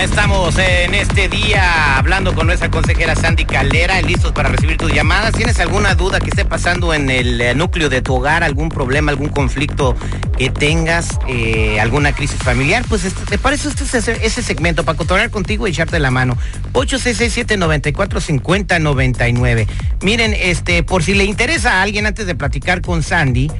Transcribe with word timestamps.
Estamos 0.00 0.56
en 0.56 0.94
este 0.94 1.28
día 1.28 1.98
hablando 1.98 2.34
con 2.34 2.46
nuestra 2.46 2.70
consejera 2.70 3.14
Sandy 3.14 3.44
Caldera, 3.44 4.00
listos 4.00 4.32
para 4.32 4.48
recibir 4.48 4.78
tus 4.78 4.94
llamadas. 4.94 5.34
¿Tienes 5.34 5.60
alguna 5.60 5.94
duda 5.94 6.20
que 6.20 6.30
esté 6.30 6.46
pasando 6.46 6.94
en 6.94 7.10
el 7.10 7.38
eh, 7.38 7.54
núcleo 7.54 7.90
de 7.90 8.00
tu 8.00 8.14
hogar, 8.14 8.42
algún 8.42 8.70
problema, 8.70 9.10
algún 9.10 9.28
conflicto 9.28 9.94
que 10.38 10.48
tengas, 10.48 11.18
eh, 11.28 11.78
alguna 11.80 12.14
crisis 12.14 12.38
familiar? 12.38 12.82
Pues 12.88 13.04
este, 13.04 13.26
te 13.26 13.36
parece 13.36 13.68
este 13.68 14.26
ese, 14.26 14.42
segmento 14.42 14.84
para 14.84 14.96
controlar 14.96 15.28
contigo 15.28 15.68
y 15.68 15.72
echarte 15.72 15.98
la 15.98 16.10
mano. 16.10 16.38
8667-945099. 16.72 19.66
Miren, 20.00 20.32
este, 20.32 20.82
por 20.82 21.02
si 21.02 21.12
le 21.12 21.24
interesa 21.24 21.74
a 21.74 21.82
alguien 21.82 22.06
antes 22.06 22.26
de 22.26 22.34
platicar 22.34 22.80
con 22.80 23.02
Sandy, 23.02 23.50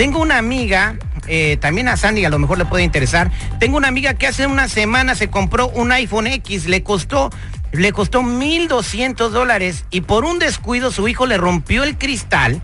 tengo 0.00 0.18
una 0.18 0.38
amiga, 0.38 0.96
eh, 1.26 1.58
también 1.60 1.86
a 1.86 1.94
Sandy 1.98 2.24
a 2.24 2.30
lo 2.30 2.38
mejor 2.38 2.56
le 2.56 2.64
puede 2.64 2.84
interesar. 2.84 3.30
Tengo 3.58 3.76
una 3.76 3.88
amiga 3.88 4.14
que 4.14 4.26
hace 4.26 4.46
una 4.46 4.66
semana 4.66 5.14
se 5.14 5.28
compró 5.28 5.68
un 5.68 5.92
iPhone 5.92 6.26
X, 6.26 6.64
le 6.68 6.82
costó, 6.82 7.28
le 7.70 7.92
costó 7.92 8.22
1.200 8.22 9.28
dólares 9.28 9.84
y 9.90 10.00
por 10.00 10.24
un 10.24 10.38
descuido 10.38 10.90
su 10.90 11.06
hijo 11.06 11.26
le 11.26 11.36
rompió 11.36 11.84
el 11.84 11.98
cristal. 11.98 12.62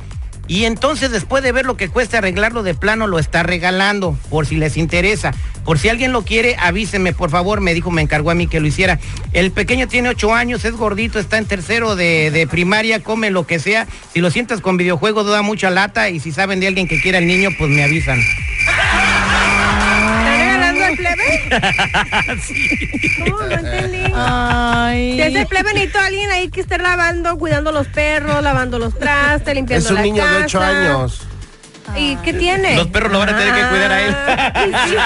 Y 0.49 0.65
entonces 0.65 1.11
después 1.11 1.43
de 1.43 1.53
ver 1.53 1.67
lo 1.67 1.77
que 1.77 1.91
cuesta 1.91 2.17
arreglarlo 2.17 2.63
de 2.63 2.73
plano, 2.73 3.07
lo 3.07 3.19
está 3.19 3.43
regalando, 3.43 4.17
por 4.31 4.47
si 4.47 4.57
les 4.57 4.79
interesa. 4.79 5.35
Por 5.67 5.79
si 5.79 5.91
alguien 5.91 6.13
lo 6.13 6.23
quiere, 6.23 6.57
avísenme, 6.59 7.13
por 7.13 7.29
favor, 7.29 7.61
me 7.61 7.75
dijo, 7.75 7.91
me 7.91 8.01
encargó 8.01 8.31
a 8.31 8.35
mí 8.35 8.47
que 8.47 8.61
lo 8.61 8.67
hiciera. 8.69 8.99
El 9.33 9.51
pequeño 9.51 9.89
tiene 9.89 10.09
ocho 10.09 10.33
años, 10.33 10.65
es 10.65 10.73
gordito, 10.75 11.19
está 11.19 11.37
en 11.39 11.45
tercero 11.45 11.97
de, 11.97 12.31
de 12.31 12.47
primaria, 12.47 13.03
come 13.03 13.31
lo 13.31 13.47
que 13.47 13.59
sea. 13.59 13.87
Si 14.15 14.21
lo 14.21 14.31
sientas 14.31 14.61
con 14.61 14.77
videojuegos, 14.77 15.27
da 15.27 15.43
mucha 15.43 15.71
lata 15.71 16.09
y 16.09 16.21
si 16.21 16.31
saben 16.33 16.61
de 16.61 16.69
alguien 16.69 16.87
que 16.89 17.01
quiera 17.03 17.19
el 17.19 17.27
niño, 17.27 17.51
pues 17.59 17.69
me 17.69 17.83
avisan. 17.83 18.21
¿Están 18.21 20.39
regalando 20.39 20.85
al 20.85 20.97
plebe? 20.97 21.43
No, 23.27 23.47
no 23.47 23.59
entendí. 23.59 24.05
Si 25.17 25.21
es 25.21 25.35
el 25.35 25.47
plebe, 25.47 25.73
necesito 25.75 25.99
a 25.99 26.07
alguien 26.07 26.31
ahí 26.31 26.49
que 26.49 26.61
esté 26.61 26.79
lavando, 26.79 27.37
cuidando 27.39 27.73
los 27.73 27.87
perros, 27.89 28.43
lavando 28.43 28.79
los 28.79 28.99
trastes, 28.99 29.55
limpiando 29.55 29.85
Es 29.85 29.91
un 29.91 29.97
la 29.97 30.03
niño 30.03 30.27
de 30.27 30.37
8 30.45 30.59
casa. 30.59 30.69
años. 30.81 31.27
¿Y 31.95 32.17
qué 32.17 32.33
tiene? 32.33 32.77
Los 32.77 32.89
perros 32.89 33.13
lo 33.13 33.19
van 33.19 33.29
a 33.31 33.39
tener 33.39 33.55
que 33.55 33.69
cuidar 33.69 33.93
a 33.93 34.03
él. 34.03 34.17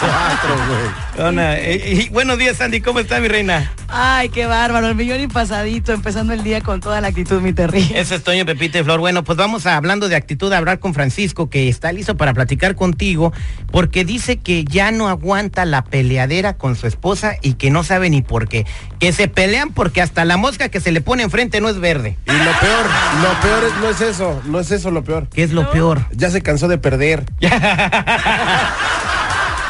Cuatro, 0.00 0.56
güey. 0.66 0.90
Dona, 1.16 1.56
eh, 1.58 2.04
y 2.04 2.08
buenos 2.08 2.38
días, 2.38 2.56
Sandy, 2.56 2.80
¿cómo 2.80 3.00
está 3.00 3.20
mi 3.20 3.28
reina? 3.28 3.72
Ay, 3.90 4.28
qué 4.28 4.44
bárbaro, 4.44 4.86
el 4.88 4.94
millón 4.94 5.18
y 5.20 5.28
pasadito, 5.28 5.92
empezando 5.92 6.34
el 6.34 6.42
día 6.44 6.60
con 6.60 6.78
toda 6.80 7.00
la 7.00 7.08
actitud, 7.08 7.40
mi 7.40 7.54
Terry. 7.54 7.90
Ese 7.94 8.16
es 8.16 8.22
Toño 8.22 8.44
Pepita 8.44 8.78
y 8.78 8.84
Flor. 8.84 9.00
Bueno, 9.00 9.24
pues 9.24 9.38
vamos 9.38 9.64
a, 9.64 9.76
hablando 9.76 10.10
de 10.10 10.16
actitud, 10.16 10.52
a 10.52 10.58
hablar 10.58 10.78
con 10.78 10.92
Francisco, 10.92 11.48
que 11.48 11.70
está 11.70 11.90
listo 11.92 12.14
para 12.16 12.34
platicar 12.34 12.74
contigo, 12.74 13.32
porque 13.72 14.04
dice 14.04 14.36
que 14.36 14.64
ya 14.64 14.90
no 14.90 15.08
aguanta 15.08 15.64
la 15.64 15.84
peleadera 15.84 16.58
con 16.58 16.76
su 16.76 16.86
esposa 16.86 17.36
y 17.40 17.54
que 17.54 17.70
no 17.70 17.82
sabe 17.82 18.10
ni 18.10 18.20
por 18.20 18.46
qué. 18.46 18.66
Que 18.98 19.12
se 19.14 19.26
pelean 19.26 19.70
porque 19.72 20.02
hasta 20.02 20.26
la 20.26 20.36
mosca 20.36 20.68
que 20.68 20.80
se 20.80 20.92
le 20.92 21.00
pone 21.00 21.22
enfrente 21.22 21.62
no 21.62 21.70
es 21.70 21.80
verde. 21.80 22.18
Y 22.26 22.32
lo 22.32 22.52
peor, 22.60 22.86
lo 23.22 23.40
peor 23.40 23.64
es- 23.64 23.80
no 23.80 23.88
es 23.90 24.00
eso, 24.02 24.42
no 24.44 24.60
es 24.60 24.70
eso 24.70 24.90
lo 24.90 25.02
peor. 25.02 25.28
¿Qué 25.32 25.42
es 25.42 25.52
lo 25.52 25.70
peor? 25.70 26.04
Ya 26.12 26.30
se 26.30 26.42
cansó 26.42 26.68
de 26.68 26.76
perder. 26.78 27.24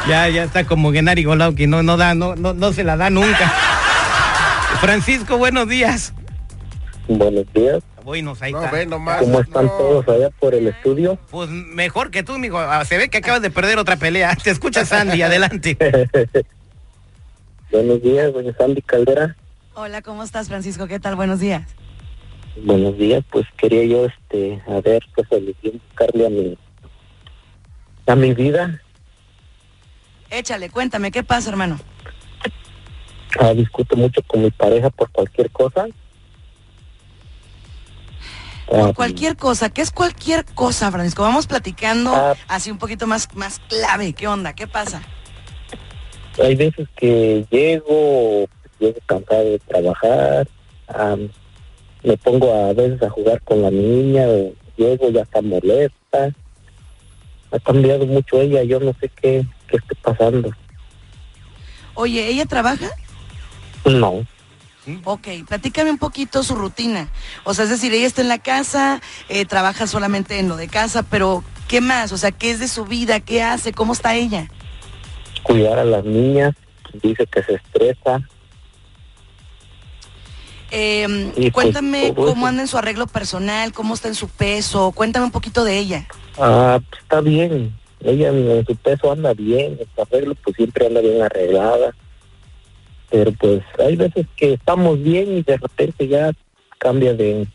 Ya, 0.07 0.27
ya 0.29 0.43
está 0.45 0.63
como 0.63 0.91
Genari 0.91 1.23
Golao, 1.23 1.53
que 1.53 1.67
no, 1.67 1.83
no 1.83 1.95
da, 1.97 2.15
no, 2.15 2.33
no, 2.35 2.53
no 2.53 2.73
se 2.73 2.83
la 2.83 2.97
da 2.97 3.11
nunca. 3.11 3.53
Francisco, 4.81 5.37
buenos 5.37 5.67
días. 5.67 6.13
Buenos 7.07 7.45
días. 7.53 7.83
Buenos, 8.03 8.41
ahí 8.41 8.53
No, 8.53 8.63
está. 8.63 8.85
nomás. 8.85 9.19
¿Cómo 9.21 9.39
están 9.41 9.65
no. 9.65 9.71
todos 9.71 10.07
allá 10.07 10.29
por 10.39 10.53
el 10.55 10.67
estudio? 10.67 11.17
Pues 11.29 11.49
mejor 11.49 12.11
que 12.11 12.23
tú, 12.23 12.37
mijo. 12.37 12.57
Ah, 12.57 12.83
Se 12.85 12.97
ve 12.97 13.09
que 13.09 13.17
acabas 13.17 13.41
de 13.41 13.49
perder 13.51 13.77
otra 13.77 13.97
pelea. 13.97 14.35
Te 14.43 14.51
escucha 14.51 14.85
Sandy, 14.85 15.21
adelante. 15.23 15.77
Buenos 17.71 18.01
días, 18.01 18.33
doña 18.33 18.53
Sandy 18.57 18.81
Caldera. 18.81 19.35
Hola, 19.75 20.01
¿cómo 20.01 20.23
estás, 20.23 20.47
Francisco? 20.47 20.87
¿Qué 20.87 20.99
tal? 20.99 21.15
Buenos 21.15 21.39
días. 21.39 21.63
Buenos 22.63 22.97
días, 22.97 23.23
pues 23.31 23.45
quería 23.57 23.85
yo, 23.85 24.05
este, 24.05 24.61
a 24.67 24.81
ver, 24.81 25.01
qué 25.15 25.23
solución 25.29 25.81
buscarle 25.87 26.25
a 26.25 26.29
mi, 26.29 26.57
a 28.07 28.15
mi 28.15 28.33
vida. 28.33 28.81
Échale, 30.29 30.69
cuéntame, 30.69 31.11
¿qué 31.11 31.23
pasa, 31.23 31.49
hermano? 31.51 31.79
Ah, 33.39 33.53
discuto 33.53 33.95
mucho 33.95 34.21
con 34.23 34.41
mi 34.43 34.49
pareja 34.51 34.89
por 34.89 35.09
cualquier 35.11 35.49
cosa. 35.51 35.85
Por 38.67 38.79
Ah, 38.89 38.93
cualquier 38.93 39.35
cosa, 39.35 39.69
¿qué 39.69 39.81
es 39.81 39.91
cualquier 39.91 40.45
cosa, 40.45 40.91
Francisco? 40.91 41.23
Vamos 41.23 41.47
platicando 41.47 42.13
Ah. 42.15 42.35
así 42.47 42.69
un 42.71 42.77
poquito 42.77 43.07
más, 43.07 43.27
más 43.35 43.59
clave. 43.67 44.13
¿Qué 44.13 44.27
onda? 44.27 44.53
¿Qué 44.53 44.67
pasa? 44.67 45.01
Hay 46.41 46.55
veces 46.55 46.87
que 46.95 47.45
llego, 47.51 48.45
llego 48.79 48.97
cansado 49.05 49.43
de 49.43 49.59
trabajar, 49.59 50.47
me 52.03 52.15
pongo 52.17 52.53
a 52.53 52.73
veces 52.73 53.01
a 53.03 53.09
jugar 53.09 53.41
con 53.41 53.61
la 53.61 53.69
niña, 53.71 54.25
o 54.27 54.53
llego 54.77 55.09
ya 55.09 55.21
está 55.23 55.41
molesta. 55.41 56.29
Ha 57.51 57.59
cambiado 57.59 58.05
mucho 58.05 58.39
ella, 58.39 58.63
yo 58.63 58.79
no 58.79 58.93
sé 59.01 59.09
qué, 59.09 59.43
qué 59.67 59.77
esté 59.77 59.95
pasando. 60.01 60.51
Oye, 61.95 62.27
¿ella 62.29 62.45
trabaja? 62.45 62.89
No, 63.85 64.25
Ok, 65.03 65.27
platícame 65.47 65.91
un 65.91 65.99
poquito 65.99 66.41
su 66.41 66.55
rutina. 66.55 67.09
O 67.43 67.53
sea, 67.53 67.65
es 67.65 67.69
decir, 67.69 67.93
ella 67.93 68.07
está 68.07 68.21
en 68.21 68.27
la 68.27 68.39
casa, 68.39 69.01
eh, 69.27 69.45
trabaja 69.45 69.85
solamente 69.85 70.39
en 70.39 70.47
lo 70.49 70.55
de 70.57 70.67
casa, 70.67 71.03
pero 71.03 71.43
¿qué 71.67 71.79
más? 71.79 72.11
O 72.11 72.17
sea, 72.17 72.31
¿qué 72.31 72.49
es 72.49 72.59
de 72.59 72.67
su 72.67 72.85
vida? 72.85 73.19
¿Qué 73.19 73.43
hace? 73.43 73.71
¿Cómo 73.71 73.93
está 73.93 74.15
ella? 74.15 74.47
cuidar 75.43 75.79
a 75.79 75.83
las 75.83 76.03
niñas, 76.03 76.53
dice 77.01 77.25
que 77.27 77.41
se 77.43 77.55
estresa. 77.55 78.21
Eh, 80.71 81.31
Y, 81.35 81.49
pues, 81.49 81.53
cuéntame 81.53 82.13
cómo 82.15 82.45
anda 82.45 82.61
en 82.61 82.67
su 82.67 82.77
arreglo 82.77 83.07
personal, 83.07 83.73
cómo 83.73 83.93
está 83.95 84.07
en 84.07 84.15
su 84.15 84.27
peso, 84.27 84.91
cuéntame 84.91 85.25
un 85.25 85.31
poquito 85.31 85.63
de 85.63 85.77
ella. 85.79 86.07
Ah, 86.37 86.79
pues, 86.89 87.01
está 87.01 87.21
bien, 87.21 87.75
ella 88.01 88.29
en, 88.29 88.51
en 88.51 88.65
su 88.65 88.75
peso 88.75 89.11
anda 89.11 89.33
bien, 89.33 89.77
en 89.79 89.87
su 89.95 90.01
arreglo 90.01 90.35
pues 90.35 90.55
siempre 90.55 90.85
anda 90.87 91.01
bien 91.01 91.21
arreglada. 91.21 91.95
Pero 93.09 93.31
pues 93.33 93.61
hay 93.79 93.95
veces 93.95 94.27
que 94.35 94.53
estamos 94.53 95.01
bien 95.01 95.37
y 95.37 95.41
de 95.41 95.57
repente 95.57 96.07
ya 96.07 96.31
cambia 96.77 97.13
de, 97.13 97.47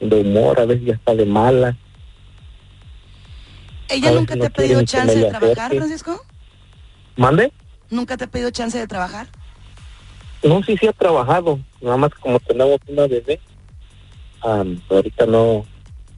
de 0.00 0.20
humor, 0.20 0.60
a 0.60 0.66
veces 0.66 0.86
ya 0.86 0.94
está 0.94 1.14
de 1.14 1.26
mala. 1.26 1.76
¿Ella 3.88 4.12
nunca 4.12 4.34
te 4.34 4.40
no 4.40 4.46
ha 4.46 4.50
pedido 4.50 4.82
chance 4.84 5.14
de 5.14 5.26
trabajar, 5.26 5.58
acerque. 5.58 5.76
Francisco? 5.78 6.24
¿Mande? 7.16 7.52
¿Nunca 7.90 8.16
te 8.16 8.24
ha 8.24 8.26
pedido 8.26 8.50
chance 8.50 8.78
de 8.78 8.86
trabajar? 8.86 9.28
No, 10.42 10.62
sí, 10.62 10.76
sí 10.76 10.86
ha 10.86 10.92
trabajado, 10.92 11.58
nada 11.80 11.96
más 11.96 12.10
como 12.14 12.38
tenemos 12.38 12.78
una 12.86 13.06
bebé, 13.06 13.40
ah, 14.42 14.62
ahorita 14.88 15.26
no, 15.26 15.64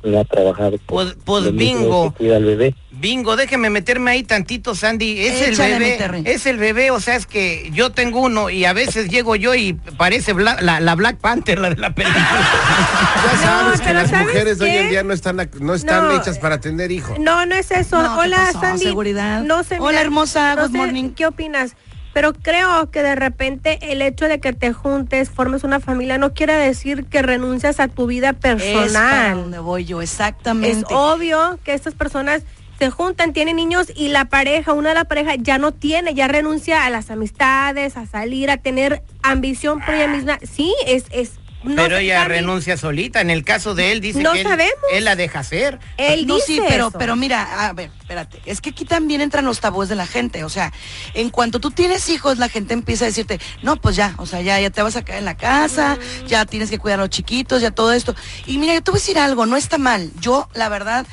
no 0.03 0.21
ha 0.21 0.25
trabajado. 0.25 0.79
por 0.87 1.05
Pues, 1.05 1.17
pues 1.25 1.55
bingo. 1.55 2.13
que 2.13 2.19
Cuida 2.19 2.37
al 2.37 2.45
bebé. 2.45 2.75
Bingo, 2.93 3.37
déjeme 3.37 3.71
meterme 3.71 4.11
ahí 4.11 4.23
tantito, 4.23 4.75
Sandy. 4.75 5.21
Es 5.27 5.41
Échale, 5.49 5.75
el 5.77 5.99
bebé. 5.99 6.23
Es 6.33 6.45
el 6.47 6.59
bebé, 6.59 6.91
o 6.91 7.01
sea, 7.01 7.17
es 7.17 7.27
que 7.27 7.71
yo 7.73 7.91
tengo 7.93 8.21
uno 8.21 8.51
y 8.51 8.65
a 8.67 8.73
veces 8.73 9.09
llego 9.09 9.37
yo 9.37 9.55
y 9.55 9.73
parece 9.73 10.35
Bla- 10.35 10.61
la, 10.61 10.81
la 10.81 10.95
Black 10.97 11.17
Panther, 11.19 11.59
la 11.59 11.71
de 11.71 11.77
la 11.77 11.95
película. 11.95 12.21
Ya 13.33 13.39
sabes 13.39 13.81
que 13.81 13.87
pero 13.89 14.01
las 14.01 14.11
¿sabes 14.11 14.27
mujeres 14.27 14.59
de 14.59 14.65
hoy 14.65 14.71
qué? 14.71 14.81
en 14.81 14.89
día 14.91 15.03
no 15.03 15.13
están, 15.13 15.51
no 15.61 15.75
están 15.75 16.09
No. 16.09 16.17
hechas 16.17 16.39
para 16.39 16.59
tener 16.61 16.91
hijos. 16.91 17.19
No, 17.19 17.45
no 17.47 17.55
es 17.55 17.71
eso. 17.71 18.01
No, 18.03 18.15
¿qué 18.15 18.21
Hola, 18.21 18.37
pasó? 18.47 18.61
Sandy. 18.61 18.85
Seguridad. 18.85 19.43
No 19.43 19.63
sé, 19.63 19.79
Hola, 19.79 20.01
hermosa. 20.01 20.55
no 20.57 20.63
Good 20.63 20.73
sé 20.73 20.77
morning. 20.79 21.11
¿Qué 21.11 21.27
opinas? 21.27 21.77
Pero 22.13 22.33
creo 22.33 22.91
que 22.91 23.03
de 23.03 23.15
repente 23.15 23.79
el 23.93 24.03
hecho 24.03 24.27
de 24.27 24.41
que 24.41 24.53
te 24.53 24.73
juntes, 24.73 25.31
formes 25.31 25.63
una 25.65 25.79
familia, 25.81 26.19
no 26.19 26.35
quiere 26.35 26.55
decir 26.55 27.05
que 27.05 27.23
renuncias 27.23 27.79
a 27.81 27.89
tu 27.89 28.07
vida 28.07 28.31
Es 28.31 28.35
para 28.37 28.57
personal. 28.57 29.37
donde 29.37 29.59
voy 29.61 29.85
yo, 29.85 30.03
Es, 30.03 30.11
exactamente. 30.13 30.85
obvio 30.93 31.59
que 31.65 31.73
estas 31.73 31.95
personas 31.95 32.43
se 32.81 32.89
juntan, 32.91 33.35
tienen 33.35 33.57
niños 33.57 33.93
y 33.95 34.09
la 34.09 34.25
pareja, 34.25 34.73
una 34.73 34.89
de 34.89 34.95
la 34.95 35.05
pareja 35.05 35.35
ya 35.37 35.59
no 35.59 35.71
tiene, 35.71 36.15
ya 36.15 36.29
renuncia 36.29 36.87
a 36.87 36.91
las 36.91 37.11
amistades, 37.11 37.99
a 37.99 38.07
salir, 38.07 38.51
a 38.51 38.57
tener 38.57 39.03
ambición 39.23 39.81
por 39.85 39.95
ella 39.95 40.09
misma. 40.09 40.39
Sí, 40.43 40.75
es, 40.87 41.05
es 41.11 41.33
no 41.63 41.77
Pero 41.77 41.99
ella 41.99 42.25
renuncia 42.25 42.77
solita. 42.77 43.21
En 43.21 43.31
el 43.31 43.45
caso 43.45 43.75
de 43.75 43.93
él, 43.93 44.01
dice 44.01 44.23
No 44.23 44.33
que 44.33 44.41
él, 44.41 44.47
sabemos. 44.47 44.75
él 44.93 45.05
la 45.05 45.17
deja 45.17 45.41
hacer. 45.41 45.79
Él 45.97 46.27
no, 46.27 46.37
dice 46.37 46.47
sí, 46.47 46.61
pero, 46.67 46.89
eso. 46.89 46.99
pero 46.99 47.17
mira, 47.17 47.69
a 47.69 47.73
ver, 47.73 47.91
espérate. 48.01 48.41
Es 48.47 48.61
que 48.61 48.71
aquí 48.71 48.85
también 48.85 49.21
entran 49.21 49.45
los 49.45 49.61
tabúes 49.61 49.89
de 49.89 49.97
la 49.97 50.07
gente. 50.07 50.45
O 50.45 50.49
sea, 50.49 50.73
en 51.15 51.31
cuanto 51.31 51.61
tú 51.61 51.71
tienes 51.71 52.09
hijos, 52.09 52.39
la 52.39 52.49
gente 52.49 52.75
empieza 52.75 53.05
a 53.05 53.09
decirte, 53.09 53.41
no, 53.63 53.77
pues 53.77 53.97
ya, 53.97 54.15
o 54.17 54.27
sea, 54.27 54.41
ya, 54.41 54.59
ya 54.59 54.71
te 54.71 54.83
vas 54.83 54.97
a 54.97 55.05
quedar 55.05 55.19
en 55.19 55.25
la 55.27 55.37
casa, 55.37 55.99
ya 56.27 56.47
tienes 56.47 56.71
que 56.71 56.79
cuidar 56.79 56.99
a 56.99 57.03
los 57.03 57.11
chiquitos, 57.11 57.61
ya 57.61 57.71
todo 57.71 57.93
esto. 57.93 58.15
Y 58.47 58.59
mira, 58.59 58.75
yo 58.75 58.83
te 58.83 58.91
voy 58.91 58.99
a 58.99 59.01
decir 59.03 59.19
algo, 59.19 59.47
no 59.47 59.57
está 59.57 59.77
mal. 59.79 60.11
Yo, 60.21 60.49
la 60.55 60.69
verdad, 60.69 61.07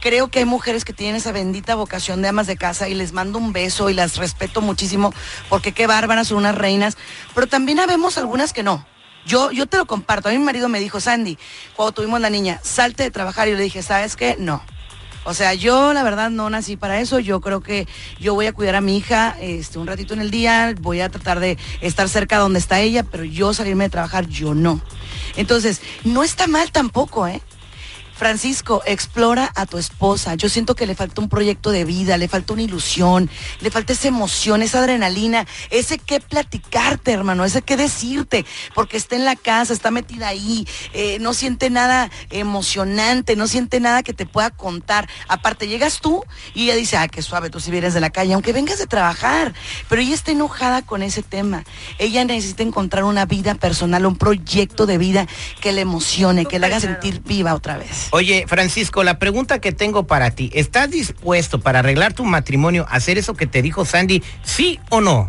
creo 0.00 0.28
que 0.28 0.40
hay 0.40 0.44
mujeres 0.44 0.84
que 0.84 0.92
tienen 0.92 1.16
esa 1.16 1.30
bendita 1.32 1.76
vocación 1.76 2.22
de 2.22 2.28
amas 2.28 2.48
de 2.48 2.56
casa 2.56 2.88
y 2.88 2.94
les 2.94 3.12
mando 3.12 3.38
un 3.38 3.52
beso 3.52 3.88
y 3.88 3.94
las 3.94 4.16
respeto 4.16 4.60
muchísimo 4.60 5.14
porque 5.48 5.72
qué 5.72 5.86
bárbaras 5.86 6.28
son 6.28 6.38
unas 6.38 6.56
reinas. 6.56 6.96
Pero 7.34 7.46
también 7.46 7.78
habemos 7.78 8.18
algunas 8.18 8.52
que 8.52 8.64
no. 8.64 8.84
Yo, 9.26 9.50
yo 9.52 9.66
te 9.66 9.76
lo 9.76 9.86
comparto. 9.86 10.28
A 10.28 10.32
mi 10.32 10.38
marido 10.38 10.68
me 10.68 10.80
dijo, 10.80 11.00
Sandy, 11.00 11.38
cuando 11.76 11.92
tuvimos 11.92 12.20
la 12.20 12.30
niña, 12.30 12.60
salte 12.62 13.04
de 13.04 13.10
trabajar. 13.10 13.48
Y 13.48 13.52
yo 13.52 13.56
le 13.56 13.64
dije, 13.64 13.82
¿sabes 13.82 14.16
qué? 14.16 14.36
No. 14.38 14.62
O 15.24 15.34
sea, 15.34 15.54
yo 15.54 15.92
la 15.92 16.02
verdad 16.02 16.30
no 16.30 16.50
nací 16.50 16.76
para 16.76 17.00
eso. 17.00 17.20
Yo 17.20 17.40
creo 17.40 17.60
que 17.60 17.86
yo 18.18 18.34
voy 18.34 18.46
a 18.46 18.52
cuidar 18.52 18.74
a 18.74 18.80
mi 18.80 18.96
hija 18.96 19.36
este, 19.40 19.78
un 19.78 19.86
ratito 19.86 20.14
en 20.14 20.20
el 20.20 20.30
día. 20.30 20.74
Voy 20.80 21.00
a 21.00 21.08
tratar 21.08 21.38
de 21.38 21.58
estar 21.80 22.08
cerca 22.08 22.38
donde 22.38 22.58
está 22.58 22.80
ella, 22.80 23.04
pero 23.04 23.24
yo 23.24 23.54
salirme 23.54 23.84
de 23.84 23.90
trabajar, 23.90 24.26
yo 24.26 24.54
no. 24.54 24.80
Entonces, 25.36 25.80
no 26.04 26.24
está 26.24 26.46
mal 26.48 26.72
tampoco, 26.72 27.26
¿eh? 27.28 27.40
Francisco, 28.14 28.82
explora 28.86 29.50
a 29.54 29.66
tu 29.66 29.78
esposa. 29.78 30.34
Yo 30.34 30.48
siento 30.48 30.74
que 30.74 30.86
le 30.86 30.94
falta 30.94 31.20
un 31.20 31.28
proyecto 31.28 31.70
de 31.70 31.84
vida, 31.84 32.16
le 32.16 32.28
falta 32.28 32.52
una 32.52 32.62
ilusión, 32.62 33.28
le 33.60 33.70
falta 33.70 33.92
esa 33.92 34.08
emoción, 34.08 34.62
esa 34.62 34.78
adrenalina, 34.80 35.46
ese 35.70 35.98
que 35.98 36.20
platicarte, 36.20 37.12
hermano, 37.12 37.44
ese 37.44 37.62
que 37.62 37.76
decirte, 37.76 38.44
porque 38.74 38.96
está 38.96 39.16
en 39.16 39.24
la 39.24 39.36
casa, 39.36 39.72
está 39.72 39.90
metida 39.90 40.28
ahí, 40.28 40.66
eh, 40.92 41.18
no 41.20 41.34
siente 41.34 41.70
nada 41.70 42.10
emocionante, 42.30 43.36
no 43.36 43.46
siente 43.46 43.80
nada 43.80 44.02
que 44.02 44.12
te 44.12 44.26
pueda 44.26 44.50
contar. 44.50 45.08
Aparte, 45.28 45.68
llegas 45.68 46.00
tú 46.00 46.24
y 46.54 46.64
ella 46.64 46.76
dice, 46.76 46.96
ah, 46.96 47.08
qué 47.08 47.22
suave, 47.22 47.50
tú 47.50 47.60
si 47.60 47.70
vienes 47.70 47.94
de 47.94 48.00
la 48.00 48.10
calle, 48.10 48.34
aunque 48.34 48.52
vengas 48.52 48.78
de 48.78 48.86
trabajar, 48.86 49.54
pero 49.88 50.02
ella 50.02 50.14
está 50.14 50.32
enojada 50.32 50.82
con 50.82 51.02
ese 51.02 51.22
tema. 51.22 51.64
Ella 51.98 52.24
necesita 52.24 52.62
encontrar 52.62 53.04
una 53.04 53.24
vida 53.24 53.54
personal, 53.54 54.06
un 54.06 54.16
proyecto 54.16 54.86
de 54.86 54.98
vida 54.98 55.26
que 55.60 55.72
le 55.72 55.82
emocione, 55.82 56.46
que 56.46 56.58
le 56.58 56.66
haga 56.66 56.80
sentir 56.80 57.22
viva 57.24 57.54
otra 57.54 57.76
vez. 57.78 58.01
Oye, 58.10 58.44
Francisco, 58.46 59.04
la 59.04 59.18
pregunta 59.18 59.60
que 59.60 59.72
tengo 59.72 60.06
para 60.06 60.30
ti, 60.32 60.50
¿estás 60.54 60.90
dispuesto 60.90 61.60
para 61.60 61.80
arreglar 61.80 62.12
tu 62.12 62.24
matrimonio 62.24 62.86
a 62.88 62.96
hacer 62.96 63.18
eso 63.18 63.34
que 63.34 63.46
te 63.46 63.62
dijo 63.62 63.84
Sandy, 63.84 64.22
sí 64.42 64.78
o 64.90 65.00
no? 65.00 65.28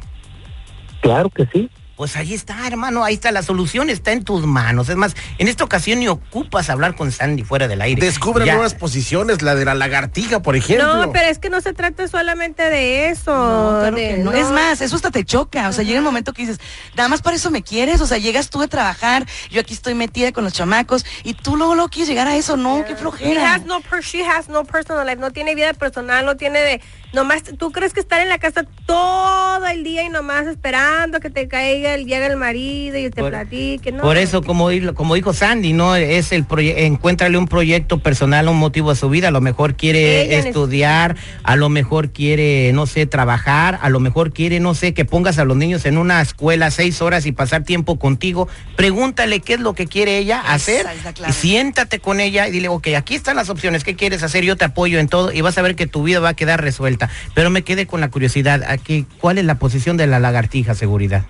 Claro 1.01 1.29
que 1.29 1.45
sí. 1.45 1.69
Pues 1.95 2.15
ahí 2.15 2.33
está, 2.33 2.65
hermano, 2.65 3.03
ahí 3.03 3.13
está, 3.13 3.31
la 3.31 3.43
solución 3.43 3.91
está 3.91 4.13
en 4.13 4.23
tus 4.23 4.47
manos. 4.47 4.89
Es 4.89 4.95
más, 4.95 5.15
en 5.37 5.47
esta 5.47 5.63
ocasión 5.63 5.99
ni 5.99 6.07
ocupas 6.07 6.71
hablar 6.71 6.95
con 6.95 7.11
Sandy 7.11 7.43
fuera 7.43 7.67
del 7.67 7.81
aire. 7.83 8.03
Descubre 8.03 8.47
Ya. 8.47 8.53
nuevas 8.55 8.73
posiciones, 8.73 9.43
la 9.43 9.53
de 9.53 9.63
la 9.63 9.75
lagartija, 9.75 10.41
por 10.41 10.55
ejemplo. 10.55 11.05
No, 11.05 11.11
pero 11.11 11.29
es 11.29 11.37
que 11.37 11.51
no 11.51 11.61
se 11.61 11.71
trata 11.73 12.07
solamente 12.07 12.63
de 12.67 13.09
eso. 13.09 13.31
No, 13.35 13.79
claro 13.81 13.95
de- 13.95 14.07
que 14.07 14.17
no. 14.17 14.31
Es 14.31 14.49
más, 14.49 14.81
eso 14.81 14.95
hasta 14.95 15.11
te 15.11 15.23
choca. 15.23 15.69
O 15.69 15.71
sea, 15.71 15.83
llega 15.83 15.99
el 15.99 16.03
momento 16.03 16.33
que 16.33 16.41
dices, 16.41 16.59
nada 16.97 17.09
más 17.09 17.21
para 17.21 17.35
eso 17.35 17.51
me 17.51 17.61
quieres. 17.61 18.01
O 18.01 18.07
sea, 18.07 18.17
llegas 18.17 18.49
tú 18.49 18.59
de 18.59 18.67
trabajar, 18.67 19.27
yo 19.51 19.61
aquí 19.61 19.75
estoy 19.75 19.93
metida 19.93 20.31
con 20.31 20.43
los 20.43 20.53
chamacos 20.53 21.05
y 21.23 21.35
tú 21.35 21.55
luego, 21.57 21.75
luego 21.75 21.89
quieres 21.89 22.09
llegar 22.09 22.27
a 22.27 22.35
eso. 22.35 22.57
No, 22.57 22.83
qué 22.85 22.93
She 22.93 22.97
flojera. 22.97 23.53
has 23.53 23.65
no 23.65 23.81
per- 23.81 24.01
she 24.03 24.25
has 24.25 24.49
no 24.49 24.63
personal 24.65 25.05
life, 25.05 25.19
no 25.21 25.29
tiene 25.29 25.53
vida 25.53 25.71
personal, 25.73 26.25
no 26.25 26.37
tiene 26.37 26.59
de 26.59 26.81
nomás 27.13 27.43
tú 27.43 27.71
crees 27.71 27.93
que 27.93 27.99
estar 27.99 28.19
en 28.21 28.29
la 28.29 28.39
casa 28.39 28.65
todo 28.85 29.65
el 29.67 29.83
día 29.83 30.03
y 30.03 30.09
nomás 30.09 30.47
esperando 30.47 31.19
que 31.19 31.29
te 31.29 31.47
caiga 31.47 31.93
el 31.93 32.05
llega 32.05 32.25
el 32.25 32.37
marido 32.37 32.97
y 32.97 33.09
te 33.09 33.21
Por- 33.21 33.29
platique, 33.31 33.91
no. 33.91 34.01
Por 34.01 34.17
eso, 34.17 34.41
como, 34.41 34.69
como 34.95 35.15
dijo 35.15 35.33
Sandy, 35.33 35.73
no 35.73 35.95
es 35.95 36.31
el 36.31 36.45
encuéntrale 36.49 37.37
un 37.37 37.47
proyecto 37.47 37.99
personal, 37.99 38.49
un 38.49 38.57
motivo 38.57 38.91
a 38.91 38.95
su 38.95 39.09
vida. 39.09 39.29
A 39.29 39.31
lo 39.31 39.41
mejor 39.41 39.75
quiere 39.75 40.37
estudiar, 40.39 41.15
a 41.43 41.55
lo 41.55 41.69
mejor 41.69 42.11
quiere, 42.11 42.71
no 42.73 42.87
sé, 42.87 43.05
trabajar, 43.05 43.79
a 43.81 43.89
lo 43.89 43.99
mejor 43.99 44.33
quiere, 44.33 44.59
no 44.59 44.73
sé, 44.73 44.93
que 44.93 45.05
pongas 45.05 45.37
a 45.37 45.45
los 45.45 45.55
niños 45.55 45.85
en 45.85 45.97
una 45.97 46.21
escuela 46.21 46.71
seis 46.71 47.01
horas 47.01 47.25
y 47.25 47.31
pasar 47.31 47.63
tiempo 47.63 47.99
contigo. 47.99 48.47
Pregúntale 48.75 49.39
qué 49.39 49.53
es 49.53 49.59
lo 49.59 49.73
que 49.73 49.87
quiere 49.87 50.17
ella 50.17 50.41
Esa 50.43 50.53
hacer 50.53 50.85
y 51.27 51.31
siéntate 51.31 51.99
con 51.99 52.19
ella 52.19 52.47
y 52.47 52.51
dile, 52.51 52.69
ok, 52.69 52.87
aquí 52.97 53.15
están 53.15 53.35
las 53.35 53.49
opciones, 53.49 53.83
¿qué 53.83 53.95
quieres 53.95 54.23
hacer? 54.23 54.43
Yo 54.43 54.55
te 54.55 54.65
apoyo 54.65 54.99
en 54.99 55.07
todo 55.07 55.31
y 55.31 55.41
vas 55.41 55.57
a 55.57 55.61
ver 55.61 55.75
que 55.75 55.87
tu 55.87 56.03
vida 56.03 56.19
va 56.19 56.29
a 56.29 56.33
quedar 56.33 56.61
resuelta. 56.61 57.02
Pero 57.33 57.49
me 57.49 57.63
quedé 57.63 57.87
con 57.87 58.01
la 58.01 58.09
curiosidad, 58.09 58.61
aquí, 58.67 59.05
¿cuál 59.19 59.37
es 59.37 59.45
la 59.45 59.55
posición 59.55 59.97
de 59.97 60.07
la 60.07 60.19
lagartija 60.19 60.75
seguridad? 60.75 61.25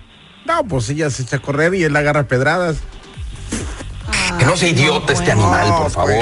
No, 0.46 0.64
pues 0.64 0.88
ella 0.90 1.08
se 1.10 1.22
echa 1.22 1.36
a 1.36 1.38
correr 1.40 1.74
y 1.74 1.84
él 1.84 1.96
agarra 1.96 2.24
pedradas. 2.24 2.76
Que 4.38 4.44
no 4.44 4.56
sea 4.56 4.68
idiota 4.68 5.12
este 5.12 5.32
animal, 5.32 5.68
por 5.78 5.90
favor. 5.90 6.12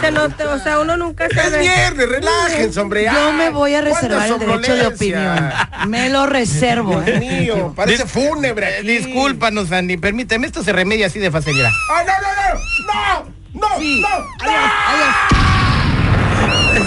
Seguramente, 0.00 0.42
se 0.42 0.48
o 0.48 0.58
sea, 0.58 0.80
uno 0.80 0.96
nunca 0.96 1.26
Es 1.26 1.34
sabe. 1.36 1.60
viernes, 1.60 2.08
relájense, 2.08 2.80
hombre. 2.80 3.04
Yo 3.04 3.32
me 3.32 3.50
voy 3.50 3.74
a 3.74 3.82
reservar 3.82 4.28
el 4.28 4.38
derecho 4.38 4.74
de 4.74 4.86
opinión. 4.86 5.52
Me 5.88 6.08
lo 6.08 6.26
reservo. 6.26 7.00
Dios 7.02 7.16
¿eh? 7.16 7.20
mío, 7.42 7.72
parece 7.76 8.04
Dis- 8.04 8.08
fúnebre. 8.08 8.78
Aquí. 8.78 8.86
Discúlpanos, 8.86 9.70
Andy, 9.72 9.96
permíteme, 9.98 10.46
esto 10.46 10.64
se 10.64 10.72
remedia 10.72 11.06
así 11.06 11.18
de 11.18 11.30
facilidad. 11.30 11.70
¡Ay, 11.94 12.06
no, 12.06 12.12
no, 12.12 13.24
no! 13.24 13.30
¡No! 13.54 13.68
¡No! 13.68 13.78
Sí. 13.78 14.00
¡No! 14.00 14.08
Adiós, 14.08 14.72
adiós. 14.88 15.49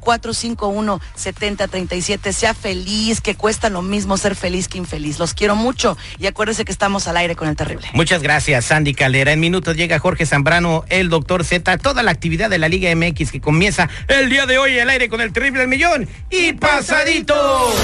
619-451-7037. 0.00 2.32
Sea 2.32 2.52
feliz, 2.52 3.20
que 3.20 3.36
cuesta 3.36 3.70
lo 3.70 3.80
mismo 3.80 4.16
ser 4.16 4.34
feliz 4.34 4.66
que 4.66 4.78
infeliz. 4.78 5.20
Los 5.20 5.32
quiero 5.32 5.54
mucho 5.54 5.96
y 6.18 6.26
acuérdense 6.26 6.64
que 6.64 6.72
estamos 6.72 7.06
al 7.06 7.16
aire 7.16 7.36
con 7.36 7.46
el 7.46 7.54
terrible. 7.54 7.86
Muchas 7.92 8.22
gracias, 8.22 8.64
Sandy 8.64 8.94
Caldera. 8.94 9.30
En 9.30 9.38
minutos 9.38 9.76
llega 9.76 10.00
Jorge 10.00 10.26
Zambrano, 10.26 10.84
el 10.88 11.10
doctor 11.10 11.44
Z, 11.44 11.78
toda 11.78 12.02
la 12.02 12.10
actividad 12.10 12.50
de 12.50 12.58
la 12.58 12.68
Liga 12.68 12.92
MX 12.92 13.30
que 13.30 13.40
comienza 13.40 13.88
el 14.08 14.30
día 14.30 14.46
de 14.46 14.58
hoy 14.58 14.80
al 14.80 14.90
aire 14.90 15.08
con 15.08 15.20
el 15.20 15.32
terrible 15.32 15.68
millón 15.68 16.08
y 16.28 16.54
pasadito. 16.54 17.83